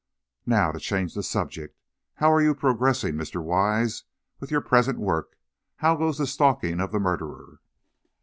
[0.47, 1.77] "Now, to change the subject,
[2.15, 3.39] how are you progressing, Mr.
[3.39, 4.03] Wise,
[4.39, 5.37] with your present work?
[5.75, 7.59] How goes the stalking of the murderer?"